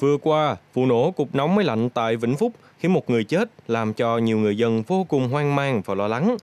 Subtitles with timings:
[0.00, 3.50] Vừa qua, vụ nổ cục nóng máy lạnh tại Vĩnh Phúc khiến một người chết,
[3.68, 6.36] làm cho nhiều người dân vô cùng hoang mang và lo lắng.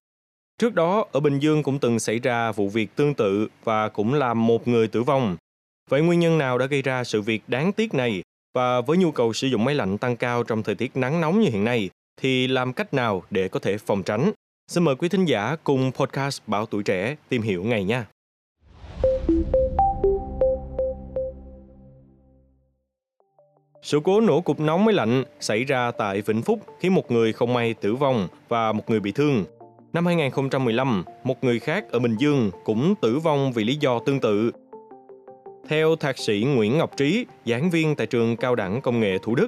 [0.59, 4.13] Trước đó, ở Bình Dương cũng từng xảy ra vụ việc tương tự và cũng
[4.13, 5.38] làm một người tử vong.
[5.89, 8.21] Vậy nguyên nhân nào đã gây ra sự việc đáng tiếc này?
[8.55, 11.39] Và với nhu cầu sử dụng máy lạnh tăng cao trong thời tiết nắng nóng
[11.39, 11.89] như hiện nay,
[12.21, 14.32] thì làm cách nào để có thể phòng tránh?
[14.68, 18.05] Xin mời quý thính giả cùng podcast Bảo Tuổi Trẻ tìm hiểu ngày nha.
[23.88, 27.33] Sự cố nổ cục nóng máy lạnh xảy ra tại Vĩnh Phúc khiến một người
[27.33, 29.45] không may tử vong và một người bị thương.
[29.93, 34.19] Năm 2015, một người khác ở Bình Dương cũng tử vong vì lý do tương
[34.19, 34.52] tự.
[35.69, 39.36] Theo thạc sĩ Nguyễn Ngọc Trí, giảng viên tại trường Cao đẳng Công nghệ Thủ
[39.36, 39.47] Đức,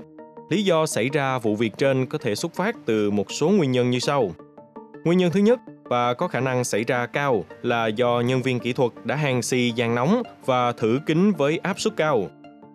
[0.50, 3.72] lý do xảy ra vụ việc trên có thể xuất phát từ một số nguyên
[3.72, 4.32] nhân như sau.
[5.04, 8.60] Nguyên nhân thứ nhất và có khả năng xảy ra cao là do nhân viên
[8.60, 12.30] kỹ thuật đã hàng xì giàn nóng và thử kính với áp suất cao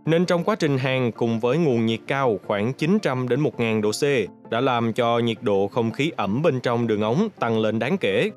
[0.06, 3.90] nên trong quá trình hàng cùng với nguồn nhiệt cao khoảng 900 đến 1000 độ
[3.90, 4.02] C
[4.50, 7.98] đã làm cho nhiệt độ không khí ẩm bên trong đường ống tăng lên đáng
[7.98, 8.30] kể.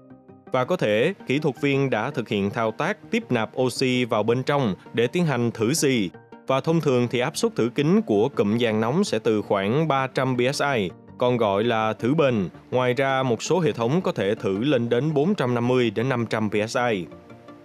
[0.51, 4.23] Và có thể kỹ thuật viên đã thực hiện thao tác tiếp nạp oxy vào
[4.23, 6.09] bên trong để tiến hành thử xì.
[6.47, 9.87] Và thông thường thì áp suất thử kính của cụm dàn nóng sẽ từ khoảng
[9.87, 12.49] 300 psi, còn gọi là thử bền.
[12.71, 17.05] Ngoài ra, một số hệ thống có thể thử lên đến 450 đến 500 psi.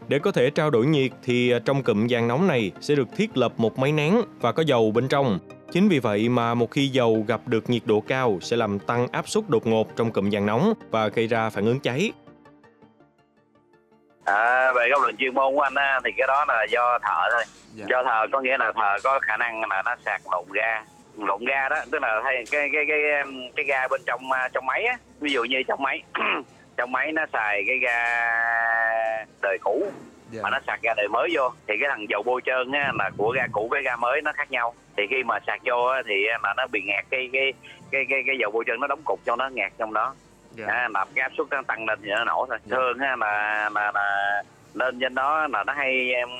[0.08, 3.08] Để có thể trao đổi nhiệt thì à, trong cụm giàn nóng này sẽ được
[3.16, 5.38] thiết lập một máy nén và có dầu bên trong.
[5.72, 9.08] Chính vì vậy mà một khi dầu gặp được nhiệt độ cao sẽ làm tăng
[9.12, 12.12] áp suất đột ngột trong cụm giàn nóng và gây ra phản ứng cháy.
[14.24, 17.28] À, về góc độ chuyên môn của anh á, thì cái đó là do thợ
[17.32, 17.44] thôi.
[17.74, 17.86] Dạ.
[17.88, 20.84] Do thợ có nghĩa là thợ có khả năng là nó sạc lộn ga
[21.18, 22.98] lộn ga đó tức là thay cái cái cái
[23.56, 26.02] cái ga bên trong à, trong máy á ví dụ như trong máy
[26.82, 27.98] trong máy nó xài cái ga
[29.42, 29.94] đời cũ yeah.
[30.30, 30.40] Dạ.
[30.42, 33.10] mà nó sạc ga đời mới vô thì cái thằng dầu bôi trơn á là
[33.16, 36.02] của ga cũ với ga mới nó khác nhau thì khi mà sạc vô á,
[36.06, 37.52] thì là nó bị ngạt cái cái
[37.90, 40.14] cái cái cái dầu bôi trơn nó đóng cục trong đó ngạt trong đó
[40.58, 40.68] yeah.
[40.68, 40.74] Dạ.
[40.74, 42.62] à, làm cái áp suất nó tăng lên thì nó nổ thôi yeah.
[42.66, 42.76] Dạ.
[42.76, 44.42] thường á, là là là
[44.74, 46.30] lên trên đó là nó hay um,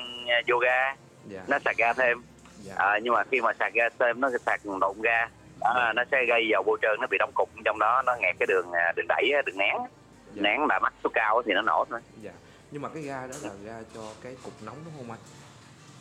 [0.47, 0.95] vô ga
[1.31, 1.49] yeah.
[1.49, 2.21] nó sạc ga thêm
[2.67, 2.77] yeah.
[2.77, 5.27] à, nhưng mà khi mà sạc ga thêm nó sạc đụng ga
[5.59, 8.35] đó, nó sẽ gây dầu bôi trơn nó bị đóng cục trong đó nó ngạt
[8.39, 9.75] cái đường à, đường đẩy đường nén
[10.35, 10.41] dạ.
[10.41, 11.99] nén là mắt số cao thì nó nổ thôi.
[12.21, 12.31] Dạ.
[12.71, 15.19] Nhưng mà cái ga đó là ga cho cái cục nóng đúng không anh?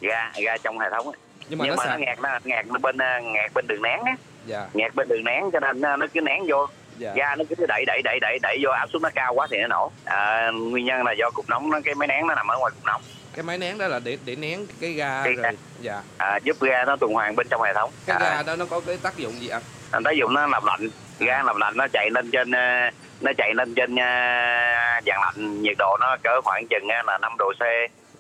[0.01, 1.17] Ga ga trong hệ thống ấy.
[1.49, 4.01] nhưng mà, nhưng nó, mà nó ngạt nó ngạt bên à, ngạt bên đường nén
[4.05, 4.17] á.
[4.47, 4.69] Dạ.
[4.75, 6.67] ngạt bên đường nén cho nên nó cứ nén vô.
[6.99, 7.13] Dạ.
[7.17, 9.57] ga nó cứ đẩy đẩy đẩy đẩy đẩy vô áp suất nó cao quá thì
[9.61, 9.91] nó nổ.
[10.05, 12.73] À, nguyên nhân là do cục nóng nó cái máy nén nó nằm ở ngoài
[12.75, 13.03] cục nóng.
[13.35, 16.03] Cái máy nén đó là để để nén cái ga cái rồi dạ.
[16.19, 17.91] À, giúp ga nó tuần hoàn bên trong hệ thống.
[18.07, 19.49] Cái à, ga đó nó có cái tác dụng gì
[19.91, 20.89] anh tác dụng nó làm lạnh.
[21.19, 22.91] Ga làm lạnh nó chạy lên trên à,
[23.23, 27.19] nó chạy lên trên uh, dàn lạnh nhiệt độ nó cỡ khoảng chừng uh, là
[27.19, 27.63] 5 độ C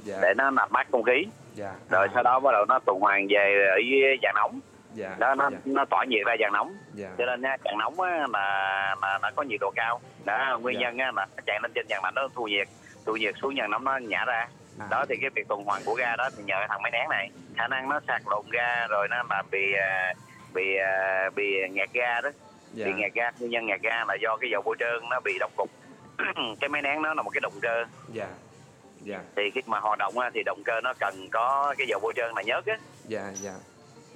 [0.04, 0.18] dạ.
[0.22, 1.72] để nó làm mát không khí dạ.
[1.90, 2.10] rồi à.
[2.14, 3.78] sau đó bắt đầu nó tuần hoàn về ở
[4.22, 4.60] dàn nóng
[4.94, 5.16] dạ.
[5.18, 5.58] đó nó dạ.
[5.64, 7.08] nó tỏa nhiệt ra dàn nóng dạ.
[7.18, 10.80] cho nên uh, dàn nóng á, là là nó có nhiệt độ cao đó nguyên
[10.80, 10.90] dạ.
[10.90, 12.68] nhân á, là chạy lên trên dàn lạnh nó thu nhiệt
[13.06, 14.48] thu nhiệt xuống dàn nóng nó nhả ra
[14.78, 14.86] à.
[14.90, 17.30] đó thì cái việc tuần hoàn của ga đó thì nhờ thằng máy nén này
[17.56, 19.74] khả năng nó sạc lộn ga rồi nó làm bị
[20.54, 20.64] bị
[21.34, 22.30] bị nghẹt ga đó
[22.72, 22.86] dạ.
[22.86, 25.38] bị ngạt ga nguyên nhân ngạt ga là do cái dầu bôi trơn nó bị
[25.40, 25.70] đóng cục
[26.60, 28.28] cái máy nén nó là một cái động cơ dạ
[29.02, 32.12] dạ thì khi mà hoạt động thì động cơ nó cần có cái dầu bôi
[32.16, 33.54] trơn là nhớt á dạ dạ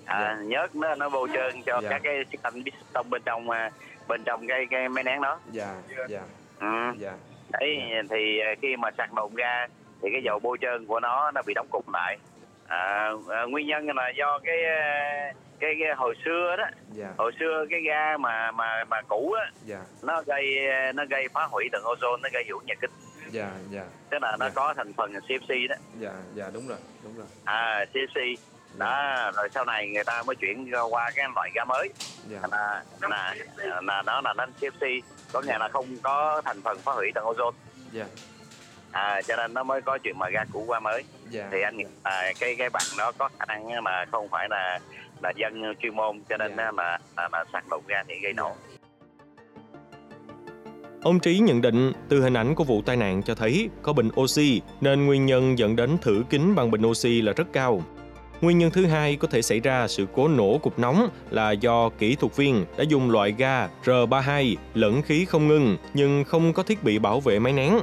[0.04, 0.44] à, dạ.
[0.44, 1.88] nhớt nó nó bôi trơn cho dạ.
[1.90, 3.70] các cái thanh piston bên trong à,
[4.08, 5.74] bên trong cái cái máy nén đó dạ
[6.08, 6.22] dạ
[6.60, 6.92] ừ.
[6.98, 7.12] dạ
[7.52, 8.02] đấy dạ.
[8.10, 9.66] thì à, khi mà sạc động ga
[10.02, 12.18] thì cái dầu bôi trơn của nó nó bị đóng cục lại
[12.66, 14.56] à, à, nguyên nhân là do cái
[15.60, 16.64] cái, cái hồi xưa đó.
[16.92, 17.12] Dạ.
[17.18, 19.50] hồi xưa cái ga mà mà mà cũ á.
[19.64, 19.80] Dạ.
[20.02, 20.44] nó gây
[20.94, 22.90] nó gây phá hủy tầng ozone nó gây hiệu nhà kính
[23.30, 24.52] dạ dạ tức là nó dạ.
[24.54, 28.36] có thành phần CFC đó dạ dạ đúng rồi đúng rồi à CFC
[28.78, 31.88] đó rồi sau này người ta mới chuyển qua cái loại ga mới
[32.28, 32.40] dạ.
[32.50, 33.34] là là
[33.82, 35.00] là nó là nó CFC
[35.32, 37.52] có nghĩa là không có thành phần phá hủy tầng ozone
[37.92, 38.06] dạ
[38.92, 41.48] à cho nên nó mới có chuyện mà ga cũ qua mới dạ.
[41.52, 44.78] thì anh à, cái cái bằng đó có khả năng mà không phải là
[45.22, 46.74] là dân chuyên môn cho nên yeah.
[46.74, 48.56] là, là, là sạc lộn ga thì gây nổ
[51.02, 54.08] Ông Trí nhận định từ hình ảnh của vụ tai nạn cho thấy có bình
[54.20, 57.82] oxy nên nguyên nhân dẫn đến thử kính bằng bình oxy là rất cao.
[58.40, 61.88] Nguyên nhân thứ hai có thể xảy ra sự cố nổ cục nóng là do
[61.88, 66.62] kỹ thuật viên đã dùng loại ga R32 lẫn khí không ngưng nhưng không có
[66.62, 67.78] thiết bị bảo vệ máy nén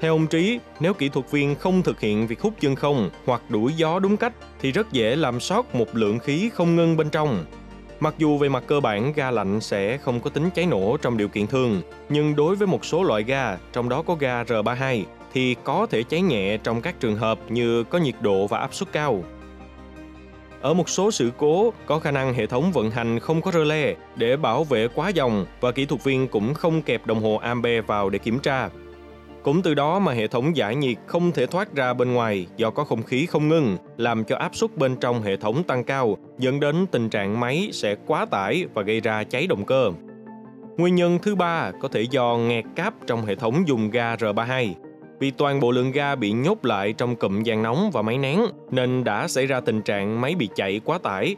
[0.00, 3.42] theo ông Trí, nếu kỹ thuật viên không thực hiện việc hút chân không hoặc
[3.48, 7.10] đuổi gió đúng cách thì rất dễ làm sót một lượng khí không ngưng bên
[7.10, 7.44] trong.
[8.00, 11.16] Mặc dù về mặt cơ bản ga lạnh sẽ không có tính cháy nổ trong
[11.16, 15.02] điều kiện thường, nhưng đối với một số loại ga, trong đó có ga R32,
[15.32, 18.74] thì có thể cháy nhẹ trong các trường hợp như có nhiệt độ và áp
[18.74, 19.24] suất cao.
[20.60, 23.64] ở một số sự cố có khả năng hệ thống vận hành không có rơ
[23.64, 27.36] le để bảo vệ quá dòng và kỹ thuật viên cũng không kẹp đồng hồ
[27.36, 28.68] ampe vào để kiểm tra.
[29.42, 32.70] Cũng từ đó mà hệ thống giải nhiệt không thể thoát ra bên ngoài do
[32.70, 36.16] có không khí không ngưng, làm cho áp suất bên trong hệ thống tăng cao,
[36.38, 39.90] dẫn đến tình trạng máy sẽ quá tải và gây ra cháy động cơ.
[40.76, 44.74] Nguyên nhân thứ ba có thể do nghẹt cáp trong hệ thống dùng ga R32.
[45.20, 48.40] Vì toàn bộ lượng ga bị nhốt lại trong cụm dàn nóng và máy nén
[48.70, 51.36] nên đã xảy ra tình trạng máy bị chạy quá tải.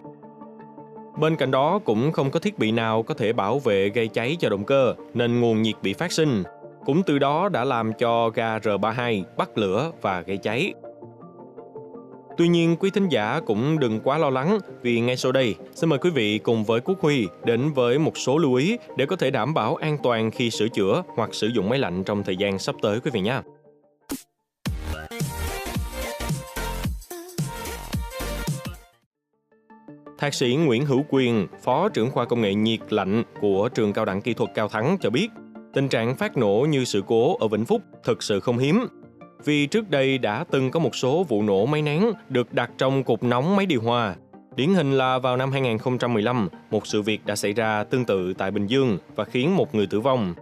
[1.18, 4.36] Bên cạnh đó cũng không có thiết bị nào có thể bảo vệ gây cháy
[4.40, 6.42] cho động cơ nên nguồn nhiệt bị phát sinh.
[6.84, 10.74] Cũng từ đó đã làm cho ga R32 bắt lửa và gây cháy.
[12.36, 15.90] Tuy nhiên, quý thính giả cũng đừng quá lo lắng vì ngay sau đây, xin
[15.90, 19.16] mời quý vị cùng với Quốc Huy đến với một số lưu ý để có
[19.16, 22.36] thể đảm bảo an toàn khi sửa chữa hoặc sử dụng máy lạnh trong thời
[22.36, 23.40] gian sắp tới quý vị nhé.
[30.18, 34.04] Thạc sĩ Nguyễn Hữu Quyền, Phó trưởng khoa công nghệ nhiệt lạnh của Trường Cao
[34.04, 35.28] đẳng Kỹ thuật Cao Thắng cho biết,
[35.74, 38.86] tình trạng phát nổ như sự cố ở Vĩnh Phúc thực sự không hiếm
[39.44, 43.04] vì trước đây đã từng có một số vụ nổ máy nén được đặt trong
[43.04, 44.14] cục nóng máy điều hòa.
[44.56, 48.50] Điển hình là vào năm 2015, một sự việc đã xảy ra tương tự tại
[48.50, 50.34] Bình Dương và khiến một người tử vong.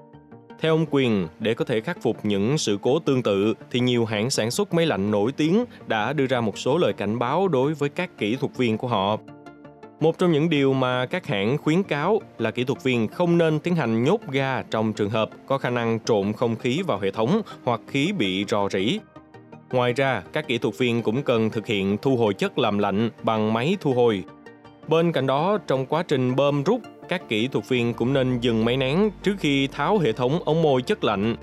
[0.61, 4.05] Theo ông Quyền, để có thể khắc phục những sự cố tương tự thì nhiều
[4.05, 7.49] hãng sản xuất máy lạnh nổi tiếng đã đưa ra một số lời cảnh báo
[7.49, 9.19] đối với các kỹ thuật viên của họ.
[10.01, 13.59] Một trong những điều mà các hãng khuyến cáo là kỹ thuật viên không nên
[13.59, 17.11] tiến hành nhốt ga trong trường hợp có khả năng trộn không khí vào hệ
[17.11, 18.99] thống hoặc khí bị rò rỉ.
[19.73, 23.11] Ngoài ra, các kỹ thuật viên cũng cần thực hiện thu hồi chất làm lạnh
[23.23, 24.25] bằng máy thu hồi.
[24.89, 28.65] Bên cạnh đó, trong quá trình bơm rút, các kỹ thuật viên cũng nên dừng
[28.65, 31.37] máy nén trước khi tháo hệ thống ống môi chất lạnh.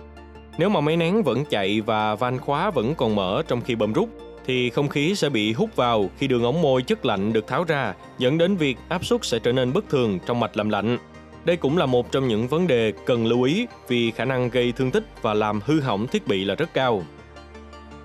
[0.57, 3.93] Nếu mà máy nén vẫn chạy và van khóa vẫn còn mở trong khi bơm
[3.93, 4.09] rút,
[4.47, 7.63] thì không khí sẽ bị hút vào khi đường ống môi chất lạnh được tháo
[7.63, 10.97] ra, dẫn đến việc áp suất sẽ trở nên bất thường trong mạch làm lạnh.
[11.45, 14.71] Đây cũng là một trong những vấn đề cần lưu ý vì khả năng gây
[14.71, 17.03] thương tích và làm hư hỏng thiết bị là rất cao.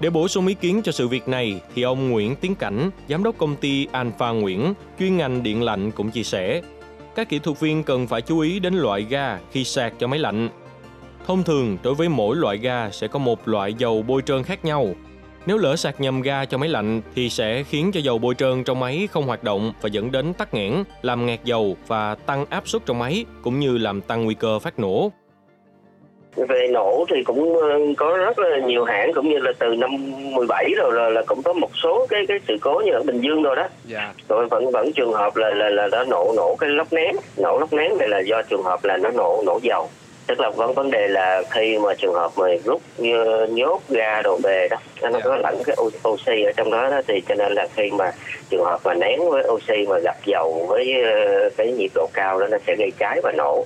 [0.01, 3.23] Để bổ sung ý kiến cho sự việc này, thì ông Nguyễn Tiến Cảnh, giám
[3.23, 6.63] đốc công ty Alpha Nguyễn, chuyên ngành điện lạnh cũng chia sẻ,
[7.15, 10.19] các kỹ thuật viên cần phải chú ý đến loại ga khi sạc cho máy
[10.19, 10.49] lạnh.
[11.27, 14.65] Thông thường, đối với mỗi loại ga sẽ có một loại dầu bôi trơn khác
[14.65, 14.95] nhau,
[15.47, 18.65] nếu lỡ sạc nhầm ga cho máy lạnh thì sẽ khiến cho dầu bôi trơn
[18.65, 20.73] trong máy không hoạt động và dẫn đến tắc nghẽn,
[21.03, 24.59] làm ngạt dầu và tăng áp suất trong máy cũng như làm tăng nguy cơ
[24.59, 25.13] phát nổ.
[26.37, 29.91] Về nổ thì cũng ờ, có rất là nhiều hãng cũng như là từ năm
[30.35, 33.21] 17 rồi là, là cũng có một số cái cái sự cố như ở Bình
[33.21, 33.69] Dương rồi đó.
[33.85, 34.13] Dạ.
[34.29, 37.59] Rồi vẫn vẫn trường hợp là là là đã nổ nổ cái lốc nén, nổ
[37.59, 39.89] lốc nén này là do trường hợp là nó nổ nổ dầu
[40.27, 44.23] tức là vấn vấn đề là khi mà trường hợp mà rút như nhốt ga
[44.23, 45.25] đồ về đó nó yeah.
[45.25, 45.77] có lẫn cái
[46.09, 48.13] oxy ở trong đó, đó thì cho nên là khi mà
[48.51, 52.41] trường hợp mà nén với oxy mà gặp dầu với ờ, cái nhiệt độ cao
[52.41, 53.65] đó nó sẽ gây cháy và nổ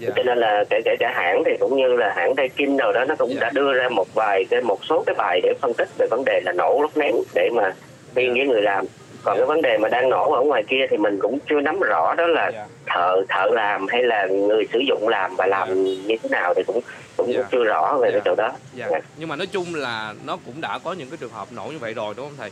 [0.00, 0.12] Yeah.
[0.16, 3.04] cho nên là kể kể cả hãng thì cũng như là hãng Daikin nào đó
[3.04, 3.40] nó cũng yeah.
[3.40, 6.24] đã đưa ra một vài cái một số cái bài để phân tích về vấn
[6.24, 7.74] đề là nổ lúc nén để mà
[8.14, 8.84] khuyên với người làm
[9.26, 11.80] còn cái vấn đề mà đang nổ ở ngoài kia thì mình cũng chưa nắm
[11.80, 12.68] rõ đó là yeah.
[12.86, 15.78] thợ thợ làm hay là người sử dụng làm và làm yeah.
[16.06, 16.80] như thế nào thì cũng
[17.16, 17.46] cũng yeah.
[17.50, 18.14] chưa rõ về yeah.
[18.14, 18.90] cái chỗ đó yeah.
[18.90, 19.04] Yeah.
[19.16, 21.78] nhưng mà nói chung là nó cũng đã có những cái trường hợp nổ như
[21.78, 22.50] vậy rồi đúng không thầy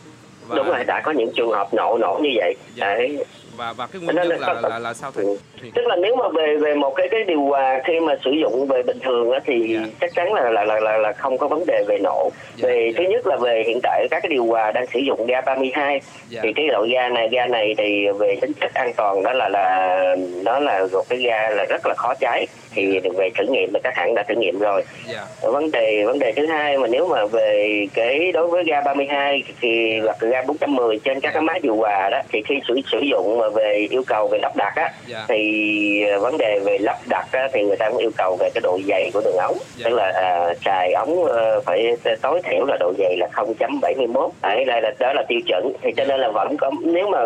[0.48, 0.56] và...
[0.56, 2.98] đúng rồi đã có những trường hợp nổ nổ như vậy yeah.
[2.98, 3.24] đấy
[3.56, 5.24] và và cái nguyên nhân là, là, là là sao thầy?
[5.24, 5.36] Ừ.
[5.74, 8.66] Tức là nếu mà về về một cái cái điều hòa khi mà sử dụng
[8.66, 9.84] về bình thường á thì yeah.
[9.86, 9.90] Dạ.
[10.00, 12.22] chắc chắn là là là là, là không có vấn đề về nổ.
[12.22, 12.94] Yeah, dạ, về yeah.
[12.94, 12.98] Dạ.
[12.98, 15.90] thứ nhất là về hiện tại các cái điều hòa đang sử dụng ga 32
[15.90, 16.00] yeah.
[16.42, 19.48] thì cái loại ga này ga này thì về tính chất an toàn đó là
[19.48, 23.74] là nó là một cái ga là rất là khó cháy thì về thử nghiệm
[23.74, 24.84] là các hãng đã thử nghiệm rồi.
[25.12, 25.24] Yeah.
[25.42, 29.42] Vấn đề vấn đề thứ hai mà nếu mà về cái đối với ga 32
[29.60, 31.34] thì hoặc ga 410 trên các yeah.
[31.34, 34.38] cái máy điều hòa đó thì khi sử sử dụng mà về yêu cầu về
[34.42, 34.94] lắp đặt á yeah.
[35.06, 35.24] Dạ.
[35.28, 38.50] thì ờ, vấn đề về lắp đặt á, thì người ta cũng yêu cầu về
[38.54, 39.76] cái độ dày của đường ống yeah.
[39.76, 39.84] Dạ.
[39.84, 44.66] tức là à, xài ống uh, phải tối thiểu là độ dày là 0.71 đấy
[44.66, 47.18] là đó là tiêu chuẩn thì cho nên là vẫn có nếu mà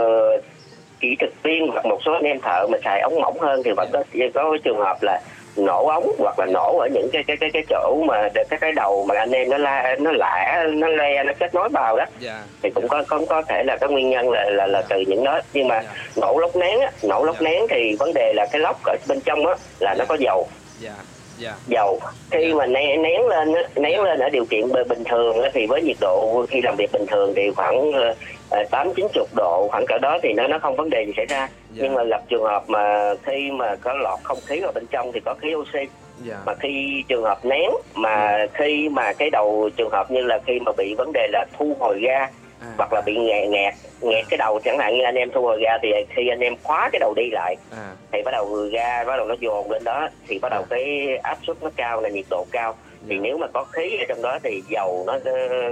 [1.00, 3.70] kỹ thuật viên hoặc một số anh em thợ mà xài ống mỏng hơn thì
[3.76, 4.02] vẫn có
[4.34, 5.20] có trường hợp là
[5.58, 8.72] nổ ống hoặc là nổ ở những cái cái cái cái chỗ mà các cái
[8.72, 12.04] đầu mà anh em nó la nó lạ nó le nó kết nối vào đó
[12.04, 12.20] yeah.
[12.20, 12.42] Dạ.
[12.62, 15.24] thì cũng có có có thể là cái nguyên nhân là là là từ những
[15.24, 15.86] đó nhưng mà yeah.
[15.86, 16.20] Dạ.
[16.20, 17.42] nổ lốc nén á nổ lốc yeah.
[17.42, 17.50] Dạ.
[17.50, 20.48] nén thì vấn đề là cái lốc ở bên trong á là nó có dầu
[20.84, 20.96] yeah.
[21.42, 21.56] Yeah.
[21.66, 22.56] dầu khi yeah.
[22.56, 26.46] mà nén, nén lên nén lên ở điều kiện bình thường thì với nhiệt độ
[26.50, 28.14] khi làm việc bình thường thì khoảng ờ,
[28.50, 31.12] Ờ, tám chín chục độ khoảng cỡ đó thì nó nó không vấn đề gì
[31.16, 31.50] xảy ra yeah.
[31.70, 31.82] Dạ.
[31.82, 35.12] nhưng mà gặp trường hợp mà khi mà có lọt không khí vào bên trong
[35.12, 35.88] thì có khí oxy yeah.
[36.24, 36.36] Dạ.
[36.46, 38.50] mà khi trường hợp nén mà yeah.
[38.52, 38.58] Dạ.
[38.58, 41.76] khi mà cái đầu trường hợp như là khi mà bị vấn đề là thu
[41.80, 42.28] hồi ga
[42.60, 42.68] à.
[42.76, 45.60] hoặc là bị nghẹt nghẹt nghẹt cái đầu chẳng hạn như anh em thu hồi
[45.62, 47.94] ga thì khi anh em khóa cái đầu đi lại à.
[48.12, 50.66] thì bắt đầu người ga bắt đầu nó dồn lên đó thì bắt đầu à.
[50.70, 52.74] cái áp suất nó cao là nhiệt độ cao
[53.08, 55.18] thì nếu mà có khí ở trong đó thì dầu nó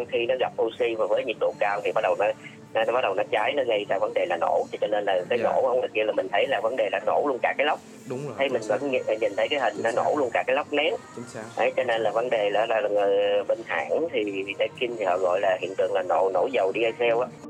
[0.09, 2.27] khi nó gặp oxy và với nhiệt độ cao thì bắt đầu nó
[2.75, 4.67] nó bắt đầu nó cháy nó gây ra vấn đề là nổ.
[4.73, 5.41] Thì cho nên là cái yeah.
[5.41, 5.53] Dạ.
[5.53, 7.81] nổ không kia là mình thấy là vấn đề là nổ luôn cả cái lốc
[8.09, 10.57] đúng rồi thấy mình vẫn nhìn, nhìn thấy cái hình nó nổ luôn cả cái
[10.57, 10.95] lốc nén.
[11.57, 13.07] Đấy cho nên là vấn đề là, là, là
[13.49, 17.21] bên hãng thì Daikin thì họ gọi là hiện tượng là nổ nổ dầu diesel
[17.21, 17.46] á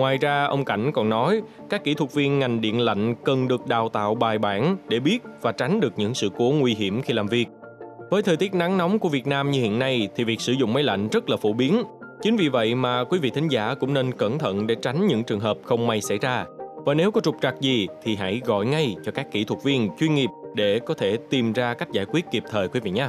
[0.00, 3.66] Ngoài ra, ông Cảnh còn nói các kỹ thuật viên ngành điện lạnh cần được
[3.66, 7.14] đào tạo bài bản để biết và tránh được những sự cố nguy hiểm khi
[7.14, 7.46] làm việc.
[8.10, 10.72] Với thời tiết nắng nóng của Việt Nam như hiện nay thì việc sử dụng
[10.72, 11.82] máy lạnh rất là phổ biến.
[12.22, 15.24] Chính vì vậy mà quý vị thính giả cũng nên cẩn thận để tránh những
[15.24, 16.44] trường hợp không may xảy ra.
[16.84, 19.88] Và nếu có trục trặc gì thì hãy gọi ngay cho các kỹ thuật viên
[19.98, 23.08] chuyên nghiệp để có thể tìm ra cách giải quyết kịp thời quý vị nhé.